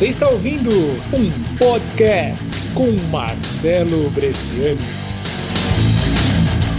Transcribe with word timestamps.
Você 0.00 0.06
está 0.06 0.30
ouvindo 0.30 0.70
um 1.12 1.56
podcast 1.58 2.50
com 2.72 2.90
Marcelo 3.10 4.08
Bresciani. 4.08 4.80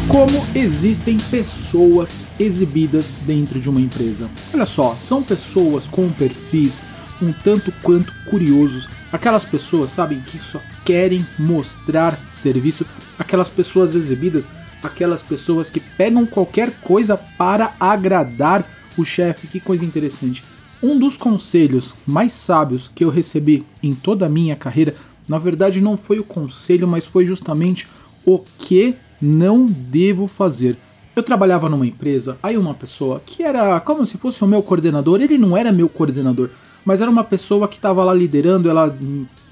Como 0.07 0.43
existem 0.55 1.19
pessoas 1.29 2.15
exibidas 2.39 3.17
dentro 3.21 3.59
de 3.59 3.69
uma 3.69 3.79
empresa? 3.79 4.27
Olha 4.51 4.65
só, 4.65 4.95
são 4.95 5.21
pessoas 5.21 5.85
com 5.87 6.11
perfis 6.11 6.81
um 7.21 7.31
tanto 7.31 7.71
quanto 7.83 8.11
curiosos. 8.27 8.89
Aquelas 9.13 9.45
pessoas, 9.45 9.91
sabem, 9.91 10.19
que 10.21 10.39
só 10.39 10.59
querem 10.83 11.23
mostrar 11.37 12.17
serviço. 12.31 12.87
Aquelas 13.19 13.49
pessoas 13.49 13.93
exibidas, 13.93 14.49
aquelas 14.81 15.21
pessoas 15.21 15.69
que 15.69 15.79
pegam 15.79 16.25
qualquer 16.25 16.71
coisa 16.81 17.15
para 17.15 17.71
agradar 17.79 18.65
o 18.97 19.05
chefe. 19.05 19.45
Que 19.45 19.59
coisa 19.59 19.85
interessante. 19.85 20.41
Um 20.83 20.97
dos 20.97 21.15
conselhos 21.15 21.93
mais 22.07 22.31
sábios 22.33 22.89
que 22.93 23.03
eu 23.03 23.09
recebi 23.09 23.63
em 23.83 23.93
toda 23.93 24.25
a 24.25 24.29
minha 24.29 24.55
carreira, 24.55 24.95
na 25.27 25.37
verdade 25.37 25.79
não 25.79 25.95
foi 25.95 26.17
o 26.17 26.23
conselho, 26.23 26.87
mas 26.87 27.05
foi 27.05 27.25
justamente 27.25 27.87
o 28.25 28.39
que 28.39 28.95
não 29.21 29.65
devo 29.65 30.27
fazer. 30.27 30.75
Eu 31.15 31.21
trabalhava 31.21 31.69
numa 31.69 31.85
empresa, 31.85 32.37
aí 32.41 32.57
uma 32.57 32.73
pessoa 32.73 33.21
que 33.25 33.43
era 33.43 33.79
como 33.81 34.05
se 34.05 34.17
fosse 34.17 34.43
o 34.43 34.47
meu 34.47 34.63
coordenador, 34.63 35.21
ele 35.21 35.37
não 35.37 35.55
era 35.55 35.71
meu 35.71 35.87
coordenador, 35.87 36.49
mas 36.83 36.99
era 36.99 37.11
uma 37.11 37.23
pessoa 37.23 37.67
que 37.67 37.75
estava 37.75 38.03
lá 38.03 38.13
liderando, 38.13 38.69
ela 38.69 38.95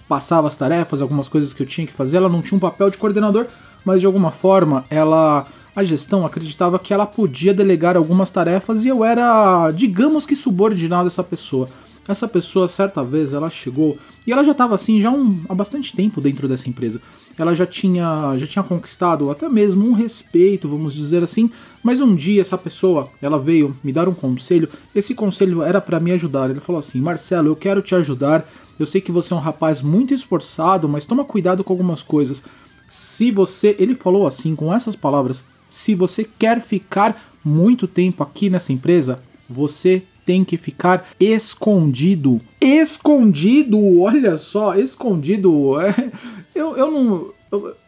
passava 0.07 0.47
as 0.47 0.55
tarefas, 0.55 1.01
algumas 1.01 1.29
coisas 1.29 1.53
que 1.53 1.61
eu 1.61 1.67
tinha 1.67 1.85
que 1.85 1.93
fazer, 1.93 2.17
ela 2.17 2.29
não 2.29 2.41
tinha 2.41 2.57
um 2.57 2.59
papel 2.59 2.89
de 2.89 2.97
coordenador, 2.97 3.45
mas 3.85 3.99
de 3.99 4.07
alguma 4.07 4.31
forma 4.31 4.83
ela 4.89 5.45
a 5.75 5.83
gestão 5.83 6.25
acreditava 6.25 6.79
que 6.79 6.93
ela 6.93 7.05
podia 7.05 7.53
delegar 7.53 7.95
algumas 7.95 8.29
tarefas 8.29 8.83
e 8.83 8.87
eu 8.87 9.03
era, 9.03 9.71
digamos 9.71 10.25
que 10.25 10.35
subordinado 10.35 11.05
a 11.05 11.07
essa 11.07 11.23
pessoa. 11.23 11.67
Essa 12.07 12.27
pessoa, 12.27 12.67
certa 12.67 13.03
vez, 13.03 13.33
ela 13.33 13.51
chegou 13.51 13.95
e 14.25 14.31
ela 14.31 14.43
já 14.43 14.51
estava 14.51 14.73
assim 14.73 14.99
já 14.99 15.11
um, 15.11 15.41
há 15.47 15.53
bastante 15.53 15.95
tempo 15.95 16.19
dentro 16.19 16.47
dessa 16.47 16.67
empresa. 16.67 16.99
Ela 17.37 17.53
já 17.53 17.67
tinha, 17.67 18.35
já 18.35 18.47
tinha 18.47 18.63
conquistado 18.63 19.29
até 19.29 19.47
mesmo 19.47 19.87
um 19.87 19.93
respeito, 19.93 20.67
vamos 20.67 20.95
dizer 20.95 21.21
assim. 21.21 21.51
Mas 21.83 22.01
um 22.01 22.15
dia 22.15 22.41
essa 22.41 22.57
pessoa, 22.57 23.09
ela 23.21 23.37
veio 23.37 23.77
me 23.83 23.93
dar 23.93 24.09
um 24.09 24.13
conselho. 24.15 24.67
Esse 24.95 25.13
conselho 25.13 25.61
era 25.61 25.79
para 25.79 25.99
me 25.99 26.11
ajudar. 26.11 26.49
Ele 26.49 26.59
falou 26.59 26.79
assim: 26.79 26.99
Marcelo, 26.99 27.47
eu 27.49 27.55
quero 27.55 27.79
te 27.79 27.93
ajudar. 27.93 28.43
Eu 28.79 28.87
sei 28.87 29.01
que 29.01 29.11
você 29.11 29.31
é 29.31 29.37
um 29.37 29.39
rapaz 29.39 29.79
muito 29.79 30.11
esforçado, 30.11 30.89
mas 30.89 31.05
toma 31.05 31.23
cuidado 31.23 31.63
com 31.63 31.73
algumas 31.73 32.01
coisas. 32.01 32.41
Se 32.87 33.29
você, 33.29 33.75
ele 33.77 33.93
falou 33.93 34.25
assim 34.25 34.55
com 34.55 34.73
essas 34.73 34.95
palavras, 34.95 35.43
se 35.69 35.95
você 35.95 36.27
quer 36.37 36.59
ficar 36.59 37.37
muito 37.43 37.87
tempo 37.87 38.23
aqui 38.23 38.49
nessa 38.49 38.73
empresa, 38.73 39.21
você 39.49 40.03
tem 40.25 40.43
que 40.43 40.57
ficar 40.57 41.07
escondido. 41.19 42.41
Escondido, 42.61 44.01
olha 44.01 44.37
só, 44.37 44.75
escondido. 44.75 45.79
É, 45.79 46.11
eu, 46.53 46.77
eu 46.77 46.91
não. 46.91 47.38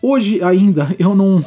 Hoje 0.01 0.41
ainda 0.43 0.95
eu 0.99 1.15
não, 1.15 1.43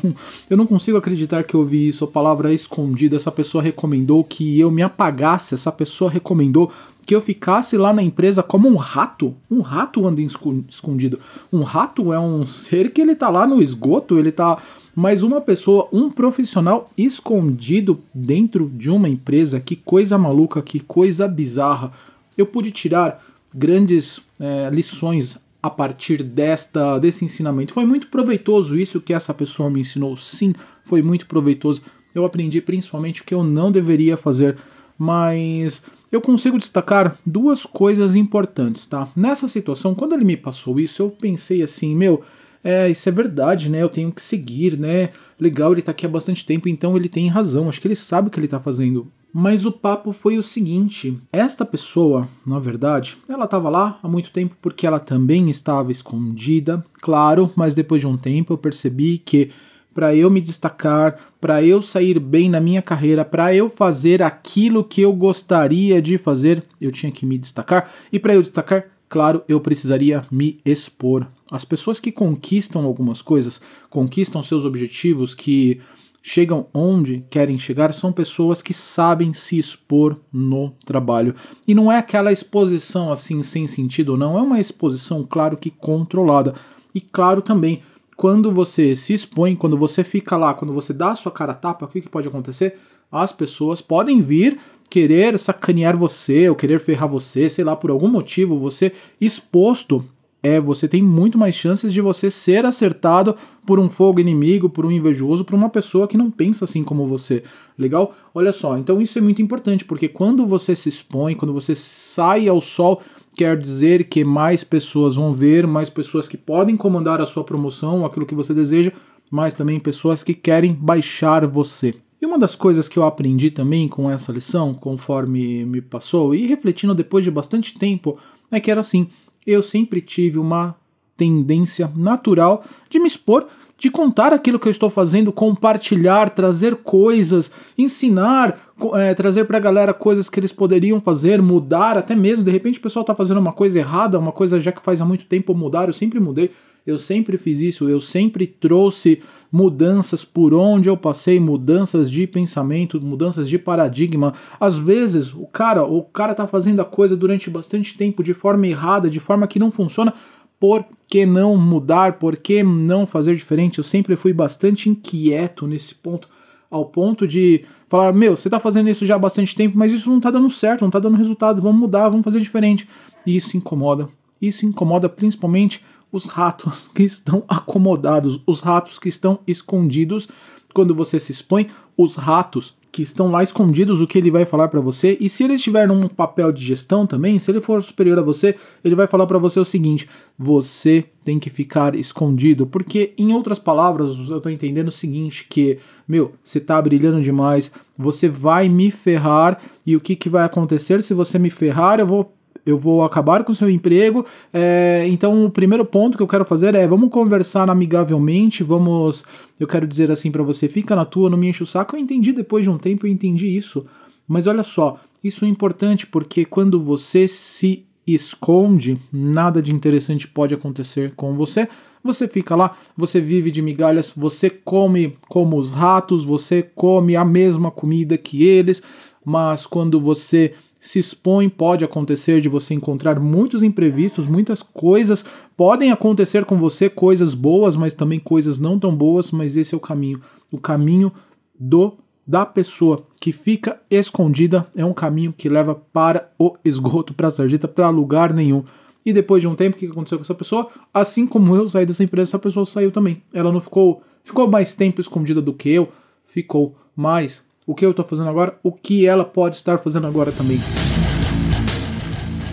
eu 0.49 0.57
não 0.57 0.67
consigo 0.67 0.97
acreditar 0.97 1.45
que 1.45 1.55
eu 1.55 1.61
ouvi 1.61 1.89
isso, 1.89 2.05
a 2.05 2.09
palavra 2.09 2.53
escondido. 2.53 3.17
Essa 3.17 3.33
pessoa 3.33 3.63
recomendou 3.63 4.23
que 4.25 4.59
eu 4.59 4.71
me 4.71 4.83
apagasse, 4.83 5.55
essa 5.55 5.73
pessoa 5.73 6.11
recomendou 6.11 6.71
que 7.05 7.15
eu 7.15 7.21
ficasse 7.21 7.77
lá 7.77 7.93
na 7.93 8.03
empresa 8.03 8.43
como 8.43 8.69
um 8.69 8.77
rato. 8.77 9.35
Um 9.51 9.61
rato 9.61 10.07
anda 10.07 10.23
escondido. 10.23 11.21
Um 11.53 11.63
rato 11.63 12.13
é 12.13 12.19
um 12.19 12.47
ser 12.47 12.93
que 12.93 13.01
ele 13.01 13.15
tá 13.15 13.29
lá 13.29 13.47
no 13.47 13.63
esgoto, 13.63 14.19
ele 14.19 14.33
tá. 14.33 14.59
Mas 14.95 15.23
uma 15.23 15.41
pessoa, 15.41 15.89
um 15.93 16.11
profissional 16.11 16.89
escondido 16.97 18.01
dentro 18.15 18.71
de 18.75 18.91
uma 18.91 19.09
empresa, 19.09 19.61
que 19.61 19.77
coisa 19.77 20.17
maluca, 20.17 20.63
que 20.63 20.81
coisa 20.81 21.29
bizarra. 21.29 21.93
Eu 22.39 22.47
pude 22.47 22.71
tirar 22.71 23.23
grandes 23.55 24.21
é, 24.41 24.71
lições 24.71 25.39
a 25.65 25.71
partir 25.71 26.23
desta 26.23 26.99
desse 26.99 27.25
ensinamento. 27.25 27.73
Foi 27.73 27.87
muito 27.87 28.09
proveitoso 28.09 28.77
isso 28.77 29.01
que 29.01 29.15
essa 29.15 29.33
pessoa 29.33 29.71
me 29.71 29.81
ensinou. 29.81 30.15
Sim, 30.15 30.53
foi 30.85 31.01
muito 31.01 31.27
proveitoso. 31.27 31.81
Eu 32.15 32.27
aprendi 32.27 32.61
principalmente 32.61 33.23
o 33.23 33.25
que 33.25 33.33
eu 33.33 33.43
não 33.43 33.73
deveria 33.73 34.15
fazer, 34.15 34.59
mas 34.99 35.83
eu 36.13 36.21
consigo 36.21 36.59
destacar 36.59 37.17
duas 37.25 37.65
coisas 37.65 38.15
importantes, 38.15 38.85
tá? 38.85 39.09
Nessa 39.17 39.49
situação, 39.49 39.95
quando 39.95 40.13
ele 40.15 40.27
me 40.27 40.37
passou 40.37 40.79
isso, 40.79 41.01
eu 41.01 41.09
pensei 41.09 41.63
assim, 41.63 41.97
meu, 41.97 42.23
é, 42.63 42.91
isso 42.91 43.09
é 43.09 43.13
verdade, 43.13 43.71
né? 43.71 43.83
Eu 43.83 43.89
tenho 43.89 44.13
que 44.13 44.21
seguir, 44.21 44.79
né? 44.79 45.13
Legal, 45.41 45.73
ele 45.73 45.81
tá 45.81 45.93
aqui 45.93 46.05
há 46.05 46.11
bastante 46.11 46.45
tempo, 46.45 46.69
então 46.69 46.95
ele 46.95 47.09
tem 47.09 47.27
razão. 47.27 47.71
Acho 47.71 47.81
que 47.81 47.89
ele 47.89 47.97
sabe 47.97 48.29
o 48.29 48.31
que 48.31 48.39
ele 48.39 48.49
tá 48.49 48.61
fazendo. 48.61 49.11
Mas 49.37 49.67
o 49.67 49.73
papo 49.73 50.13
foi 50.13 50.39
o 50.39 50.43
seguinte: 50.45 51.19
esta 51.33 51.67
pessoa, 51.67 52.29
na 52.47 52.61
verdade, 52.61 53.19
ela 53.29 53.47
estava 53.47 53.69
lá 53.69 53.99
há 54.01 54.07
muito 54.07 54.31
tempo 54.31 54.55
porque 54.63 54.87
ela 54.87 55.01
também 55.01 55.51
estava 55.51 55.91
escondida, 55.91 56.85
claro, 57.03 57.51
mas 57.57 57.75
depois 57.75 58.01
de 58.01 58.07
um 58.07 58.17
tempo 58.17 58.53
eu 58.53 58.59
percebi 58.59 59.19
que 59.19 59.51
para 59.93 60.15
eu 60.15 60.31
me 60.31 60.41
destacar, 60.41 61.19
para 61.41 61.65
eu 61.65 61.83
sair 61.83 62.21
bem 62.21 62.49
na 62.49 62.61
minha 62.61 62.81
carreira, 62.81 63.25
para 63.25 63.53
eu 63.53 63.69
fazer 63.69 64.23
aquilo 64.23 64.85
que 64.85 65.01
eu 65.01 65.13
gostaria 65.13 66.01
de 66.01 66.17
fazer, 66.17 66.63
eu 66.81 66.93
tinha 66.93 67.11
que 67.11 67.27
me 67.27 67.37
destacar. 67.37 67.91
E 68.13 68.21
para 68.21 68.35
eu 68.35 68.41
destacar, 68.41 68.87
claro, 69.09 69.43
eu 69.49 69.61
precisaria 69.61 70.25
me 70.31 70.61
expor. 70.65 71.27
As 71.51 71.65
pessoas 71.65 72.01
que 72.01 72.11
conquistam 72.11 72.85
algumas 72.85 73.21
coisas, 73.21 73.61
conquistam 73.91 74.43
seus 74.43 74.65
objetivos, 74.65 75.35
que 75.35 75.81
chegam 76.27 76.69
onde 76.73 77.23
querem 77.29 77.59
chegar, 77.59 77.93
são 77.93 78.11
pessoas 78.11 78.63
que 78.63 78.73
sabem 78.73 79.35
se 79.35 79.59
expor 79.59 80.17
no 80.33 80.71
trabalho. 80.87 81.35
E 81.69 81.75
não 81.75 81.93
é 81.93 81.99
aquela 81.99 82.33
exposição 82.33 83.13
assim 83.13 83.43
sem 83.43 83.67
sentido, 83.67 84.17
não, 84.17 84.39
é 84.39 84.41
uma 84.41 84.59
exposição, 84.59 85.23
claro 85.29 85.55
que 85.55 85.69
controlada. 85.69 86.55
E 86.95 87.01
claro 87.01 87.43
também 87.43 87.83
quando 88.17 88.51
você 88.51 88.97
se 88.97 89.13
expõe, 89.13 89.55
quando 89.55 89.77
você 89.77 90.03
fica 90.03 90.35
lá, 90.35 90.55
quando 90.55 90.73
você 90.73 90.95
dá 90.95 91.13
a 91.13 91.15
sua 91.15 91.31
cara 91.31 91.53
a 91.53 91.55
tapa, 91.55 91.85
o 91.85 91.89
que, 91.89 92.01
que 92.01 92.09
pode 92.09 92.27
acontecer? 92.27 92.79
As 93.13 93.31
pessoas 93.31 93.83
podem 93.83 94.23
vir 94.23 94.59
querer 94.89 95.39
sacanear 95.39 95.95
você 95.95 96.49
ou 96.49 96.57
querer 96.57 96.81
ferrar 96.81 97.09
você, 97.09 97.51
sei 97.51 97.65
lá, 97.65 97.77
por 97.77 97.91
algum 97.91 98.09
motivo, 98.09 98.59
você 98.59 98.93
exposto, 99.21 100.03
é, 100.45 100.61
você 100.61 100.87
tem 100.87 101.03
muito 101.03 101.39
mais 101.39 101.55
chances 101.55 101.91
de 101.91 102.03
você 102.03 102.31
ser 102.31 102.67
acertado 102.67 103.35
por 103.65 103.81
um 103.81 103.89
fogo 103.89 104.21
inimigo, 104.21 104.69
por 104.69 104.85
um 104.85 104.91
invejoso, 104.91 105.43
por 105.43 105.55
uma 105.55 105.71
pessoa 105.71 106.07
que 106.07 106.19
não 106.19 106.31
pensa 106.31 106.67
assim 106.67 106.85
como 106.85 107.09
você. 107.09 107.43
Legal? 107.79 108.15
Olha 108.35 108.53
só, 108.53 108.77
então 108.77 109.01
isso 109.01 109.19
é 109.19 109.23
muito 109.23 109.41
importante, 109.41 109.87
porque 109.87 110.07
quando 110.07 110.47
você 110.47 110.77
se 110.77 110.91
expõe, 110.91 111.35
quando 111.35 111.55
você 111.55 111.75
sai 111.75 112.47
ao 112.47 112.61
sol, 112.61 113.01
quer 113.35 113.59
dizer 113.59 114.05
que 114.05 114.23
mais 114.23 114.63
pessoas 114.63 115.17
vão 115.17 115.33
ver, 115.33 115.67
mais 115.67 115.89
pessoas 115.89 116.29
que 116.29 116.37
podem 116.37 116.77
comandar 116.77 117.23
a 117.23 117.27
sua 117.27 117.43
promoção, 117.43 118.05
aquilo 118.05 118.27
que 118.27 118.35
você 118.35 118.53
deseja, 118.53 118.93
mas 119.31 119.55
também 119.55 119.81
pessoas 119.81 120.23
que 120.23 120.35
querem 120.35 120.75
baixar 120.75 121.47
você. 121.47 121.95
E 122.21 122.27
uma 122.27 122.39
das 122.39 122.55
coisas 122.55 122.87
que 122.87 122.99
eu 122.99 123.05
aprendi 123.05 123.51
também 123.51 123.89
com 123.89 124.11
essa 124.11 124.31
lição, 124.31 124.75
conforme 124.75 125.65
me 125.65 125.81
passou, 125.81 126.35
e 126.35 126.47
refletindo 126.47 126.95
depois 126.95 127.25
de 127.25 127.31
bastante 127.31 127.79
tempo, 127.79 128.19
é 128.51 128.61
que 128.61 128.71
era 128.71 128.81
assim: 128.81 129.09
eu 129.47 129.63
sempre 129.63 130.01
tive 130.01 130.39
uma 130.39 130.75
tendência 131.17 131.91
natural 131.95 132.65
de 132.91 132.99
me 132.99 133.07
expor 133.07 133.47
de 133.77 133.91
contar 133.91 134.33
aquilo 134.33 134.59
que 134.59 134.69
eu 134.69 134.71
estou 134.71 134.89
fazendo, 134.89 135.33
compartilhar, 135.33 136.31
trazer 136.31 136.77
coisas, 136.77 137.51
ensinar, 137.77 138.59
é, 138.95 139.13
trazer 139.15 139.45
para 139.45 139.57
a 139.57 139.61
galera 139.61 139.93
coisas 139.93 140.31
que 140.31 140.39
eles 140.39 140.53
poderiam 140.53 141.01
fazer, 141.01 141.43
mudar, 141.43 141.99
até 141.99 142.15
mesmo, 142.15 142.45
de 142.45 142.51
repente 142.51 142.79
o 142.79 142.83
pessoal 142.83 143.03
está 143.03 143.15
fazendo 143.15 143.41
uma 143.41 143.53
coisa 143.53 143.79
errada, 143.79 144.19
uma 144.19 144.33
coisa 144.33 144.61
já 144.61 144.71
que 144.71 144.83
faz 144.83 145.01
há 145.01 145.05
muito 145.05 145.27
tempo 145.27 145.55
mudar, 145.55 145.89
eu 145.89 145.93
sempre 145.93 146.21
mudei, 146.21 146.51
eu 146.87 146.99
sempre 146.99 147.39
fiz 147.39 147.61
isso, 147.61 147.89
eu 147.89 148.01
sempre 148.01 148.47
trouxe 148.47 149.23
mudanças 149.51 150.25
por 150.25 150.53
onde 150.53 150.89
eu 150.89 150.97
passei, 150.97 151.41
mudanças 151.41 152.11
de 152.11 152.27
pensamento, 152.27 153.01
mudanças 153.01 153.49
de 153.49 153.59
paradigma. 153.59 154.35
Às 154.61 154.77
vezes, 154.77 155.33
o 155.33 155.47
cara, 155.47 155.85
o 155.85 156.03
cara 156.03 156.35
tá 156.35 156.47
fazendo 156.47 156.81
a 156.81 156.85
coisa 156.85 157.17
durante 157.17 157.49
bastante 157.49 157.97
tempo 157.97 158.23
de 158.23 158.35
forma 158.35 158.67
errada, 158.67 159.09
de 159.09 159.21
forma 159.21 159.47
que 159.47 159.59
não 159.59 159.71
funciona, 159.71 160.13
por 160.61 160.85
que 161.09 161.25
não 161.25 161.57
mudar? 161.57 162.19
Por 162.19 162.37
que 162.37 162.63
não 162.63 163.07
fazer 163.07 163.35
diferente? 163.35 163.79
Eu 163.79 163.85
sempre 163.85 164.17
fui 164.17 164.33
bastante 164.33 164.89
inquieto 164.91 165.67
nesse 165.67 165.95
ponto, 165.95 166.29
ao 166.71 166.87
ponto 166.87 167.27
de 167.27 167.65
falar: 167.89 168.13
meu, 168.13 168.37
você 168.37 168.49
está 168.49 168.59
fazendo 168.59 168.89
isso 168.89 169.07
já 169.07 169.15
há 169.15 169.19
bastante 169.19 169.55
tempo, 169.55 169.77
mas 169.79 169.93
isso 169.93 170.11
não 170.11 170.19
está 170.19 170.31
dando 170.31 170.51
certo, 170.51 170.83
não 170.83 170.89
está 170.89 170.99
dando 170.99 171.17
resultado, 171.17 171.63
vamos 171.63 171.81
mudar, 171.81 172.09
vamos 172.09 172.25
fazer 172.25 172.41
diferente. 172.41 172.89
E 173.27 173.37
isso 173.37 173.57
incomoda. 173.57 174.09
Isso 174.47 174.67
incomoda 174.67 175.09
principalmente 175.09 175.83
os 176.11 176.27
ratos 176.27 176.89
que 176.95 177.03
estão 177.03 177.43
acomodados, 177.49 178.41
os 178.47 178.61
ratos 178.61 178.99
que 178.99 179.09
estão 179.09 179.39
escondidos 179.47 180.29
quando 180.73 180.95
você 180.95 181.21
se 181.21 181.33
expõe, 181.33 181.69
os 181.97 182.17
ratos 182.17 182.75
que 182.95 183.03
estão 183.03 183.29
lá 183.29 183.43
escondidos 183.43 184.01
o 184.01 184.07
que 184.07 184.17
ele 184.17 184.31
vai 184.31 184.45
falar 184.45 184.69
para 184.69 184.81
você. 184.81 185.17
E 185.21 185.29
se 185.29 185.43
ele 185.43 185.55
estiver 185.55 185.89
num 185.89 186.07
papel 186.07 186.53
de 186.53 186.65
gestão 186.65 187.05
também, 187.09 187.41
se 187.41 187.51
ele 187.51 187.61
for 187.61 187.83
superior 187.83 188.17
a 188.21 188.23
você, 188.23 188.55
ele 188.85 188.95
vai 188.95 189.09
falar 189.09 189.27
para 189.27 189.37
você 189.37 189.59
o 189.59 189.65
seguinte: 189.65 190.09
você 190.39 191.05
tem 191.25 191.41
que 191.41 191.51
ficar 191.51 191.97
escondido, 191.97 192.69
porque 192.69 193.13
em 193.19 193.33
outras 193.33 193.59
palavras, 193.59 194.31
eu 194.31 194.41
tô 194.41 194.49
entendendo 194.49 194.89
o 194.89 194.93
seguinte 194.93 195.45
que, 195.51 195.79
meu, 196.07 196.35
você 196.43 196.61
tá 196.61 196.81
brilhando 196.81 197.21
demais, 197.21 197.69
você 197.99 198.29
vai 198.29 198.69
me 198.69 198.93
ferrar 198.93 199.61
e 199.85 199.97
o 199.97 200.01
que 200.01 200.15
que 200.15 200.29
vai 200.29 200.45
acontecer 200.45 201.03
se 201.03 201.15
você 201.15 201.37
me 201.37 201.51
ferrar? 201.51 201.99
Eu 201.99 202.07
vou 202.07 202.33
eu 202.67 202.79
vou 202.79 203.05
acabar 203.05 203.45
com 203.45 203.53
o 203.53 203.55
seu 203.55 203.69
emprego. 203.69 204.25
É, 204.53 205.05
então, 205.09 205.45
o 205.45 205.51
primeiro 205.51 205.85
ponto 205.85 206.17
que 206.17 206.23
eu 206.23 206.29
quero 206.29 206.45
fazer 206.45 206.75
é: 206.75 206.87
vamos 206.87 207.11
conversar 207.11 207.69
amigavelmente, 207.69 208.63
vamos. 208.63 209.25
Eu 209.59 209.67
quero 209.67 209.87
dizer 209.87 210.11
assim 210.11 210.31
para 210.31 210.43
você, 210.43 210.69
fica 210.69 210.97
na 210.97 211.05
tua, 211.05 211.31
não 211.31 211.39
me 211.39 211.49
enche 211.49 211.63
o 211.63 211.67
saco. 211.67 211.97
Eu 211.97 212.01
entendi 212.01 212.33
depois 212.33 212.65
de 212.65 212.71
um 212.71 212.79
tempo, 212.79 213.07
eu 213.07 213.11
entendi 213.11 213.57
isso. 213.57 213.85
Mas 214.27 214.47
olha 214.47 214.63
só, 214.63 214.99
isso 215.23 215.45
é 215.45 215.49
importante 215.49 216.07
porque 216.07 216.45
quando 216.45 216.81
você 216.81 217.29
se 217.29 217.85
esconde, 218.07 218.99
nada 219.13 219.63
de 219.63 219.73
interessante 219.73 220.29
pode 220.29 220.55
acontecer 220.55 221.13
com 221.17 221.35
você. 221.35 221.69
Você 222.03 222.29
fica 222.29 222.55
lá, 222.55 222.77
você 222.95 223.19
vive 223.19 223.51
de 223.51 223.63
migalhas, 223.63 224.13
você 224.15 224.51
come 224.51 225.17
como 225.27 225.57
os 225.57 225.73
ratos, 225.73 226.23
você 226.23 226.63
come 226.63 227.17
a 227.17 227.25
mesma 227.25 227.71
comida 227.71 228.19
que 228.19 228.45
eles, 228.45 228.83
mas 229.25 229.65
quando 229.65 229.99
você 229.99 230.53
se 230.85 230.99
expõe, 230.99 231.49
pode 231.49 231.83
acontecer 231.83 232.43
de 232.43 232.49
você 232.49 232.75
encontrar 232.75 233.19
muitos 233.19 233.63
imprevistos, 233.63 234.27
muitas 234.27 234.63
coisas 234.63 235.25
podem 235.57 235.91
acontecer 235.91 236.45
com 236.45 236.59
você, 236.59 236.91
coisas 236.91 237.33
boas, 237.33 237.75
mas 237.75 237.95
também 237.95 238.21
coisas 238.21 238.59
não 238.59 238.79
tão 238.79 238.95
boas, 238.95 239.31
mas 239.31 239.57
esse 239.57 239.75
é 239.75 239.77
o 239.77 239.81
caminho, 239.81 240.21
o 240.53 240.59
caminho 240.59 241.11
do 241.59 241.95
da 242.27 242.45
pessoa 242.45 243.07
que 243.21 243.33
fica 243.33 243.81
escondida 243.91 244.67
é 244.77 244.85
um 244.85 244.95
caminho 244.95 245.33
que 245.33 245.49
leva 245.49 245.75
para 245.75 246.31
o 246.39 246.55
esgoto, 246.65 247.13
para 247.13 247.29
a 247.29 247.31
sarjeta, 247.31 247.69
para 247.69 247.89
lugar 247.91 248.33
nenhum. 248.33 248.65
E 249.05 249.13
depois 249.13 249.43
de 249.43 249.49
um 249.49 249.55
tempo, 249.55 249.77
o 249.77 249.79
que 249.79 249.87
aconteceu 249.87 250.19
com 250.19 250.25
essa 250.25 250.35
pessoa? 250.35 250.69
Assim 250.93 251.27
como 251.27 251.55
eu 251.55 251.69
saí 251.69 251.85
dessa 251.85 252.03
empresa, 252.03 252.31
essa 252.31 252.39
pessoa 252.39 252.65
saiu 252.65 252.91
também. 252.91 253.23
Ela 253.33 253.53
não 253.53 253.61
ficou, 253.61 254.03
ficou 254.23 254.49
mais 254.49 254.75
tempo 254.75 255.03
escondida 255.03 255.43
do 255.43 255.53
que 255.53 255.69
eu, 255.69 255.91
ficou 256.27 256.75
mais. 256.97 257.45
O 257.67 257.75
que 257.75 257.85
eu 257.85 257.93
estou 257.93 258.05
fazendo 258.05 258.29
agora, 258.29 258.59
o 258.63 258.71
que 258.71 259.07
ela 259.07 259.25
pode 259.25 259.57
estar 259.57 259.79
fazendo 259.79 260.07
agora 260.07 260.31
também. 260.31 260.59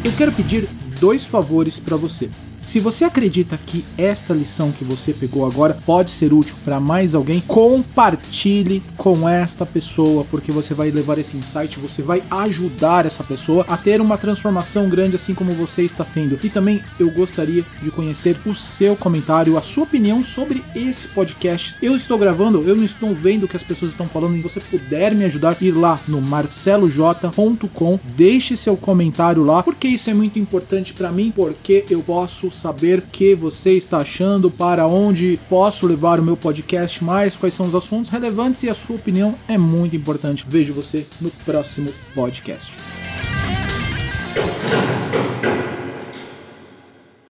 Eu 0.06 0.12
quero 0.18 0.32
pedir 0.32 0.70
dois 1.00 1.26
favores 1.26 1.80
para 1.80 1.98
você. 1.98 2.30
Se 2.62 2.80
você 2.80 3.06
acredita 3.06 3.60
que 3.66 3.84
esta 3.98 4.36
lição 4.36 4.72
que 4.72 4.84
você 4.84 5.12
pegou 5.14 5.48
agora 5.48 5.76
pode 5.84 6.12
ser 6.12 6.32
útil 6.32 6.54
para 6.64 6.80
mais 6.80 7.16
alguém, 7.16 7.42
compartilhe 7.42 8.84
com 8.96 9.28
esta 9.28 9.66
pessoa, 9.66 10.24
porque 10.30 10.52
você 10.52 10.76
vai 10.76 10.92
levar 10.92 11.18
esse 11.18 11.36
insight, 11.36 11.80
você 11.80 12.04
vai 12.04 12.24
ajudar 12.30 13.08
essa 13.08 13.24
pessoa 13.24 13.66
a 13.68 13.76
ter 13.76 14.00
uma 14.00 14.16
transformação 14.16 14.88
grande 14.88 15.16
assim 15.16 15.34
como 15.34 15.52
você 15.54 15.84
está 15.84 16.06
tendo. 16.06 16.38
E 16.44 16.50
também 16.50 16.84
eu 17.00 17.10
gostaria 17.10 17.66
de 17.82 17.90
conhecer 17.90 18.38
o 18.46 18.54
seu 18.54 18.96
comentário, 18.96 19.58
a 19.58 19.62
sua 19.62 19.86
opinião 19.86 20.22
sobre 20.22 20.64
esse 20.76 21.08
podcast. 21.08 21.76
Eu 21.82 21.96
estou 21.96 22.18
gravando, 22.20 22.62
eu 22.62 22.76
não 22.76 22.84
estou 22.84 23.16
vendo 23.16 23.46
o 23.46 23.48
que 23.48 23.58
as 23.58 23.64
pessoas 23.64 23.92
estão 23.92 24.08
falando, 24.08 24.38
e 24.38 24.42
você 24.42 24.60
puder 24.60 25.16
me 25.16 25.26
ajudar, 25.26 25.58
ir 25.62 25.72
lá 25.72 26.00
no 26.08 26.22
marceloj.com, 26.22 28.00
deixe 28.16 28.56
seu 28.56 28.78
comentário 28.78 29.44
lá, 29.44 29.64
porque 29.64 29.88
isso 29.88 30.12
é 30.12 30.14
muito 30.14 30.38
importante 30.38 30.94
para 30.94 31.12
mim, 31.12 31.34
porque 31.36 31.86
eu 31.90 32.04
posso 32.04 32.51
saber 32.56 33.00
o 33.00 33.04
que 33.04 33.36
você 33.36 33.72
está 33.74 34.00
achando, 34.00 34.50
para 34.50 34.88
onde 34.88 35.40
posso 35.50 35.86
levar 35.88 36.20
o 36.20 36.24
meu 36.24 36.38
podcast 36.38 37.04
mais, 37.04 37.36
quais 37.36 37.54
são 37.54 37.68
os 37.68 37.76
assuntos 37.76 38.10
relevantes 38.10 38.64
e 38.64 38.70
a 38.70 38.76
sua 38.76 38.96
opinião 38.96 39.36
é 39.48 39.58
muito 39.58 39.96
importante. 39.96 40.46
Vejo 40.48 40.74
você 40.74 41.06
no 41.20 41.30
próximo 41.46 41.92
podcast. 42.14 42.74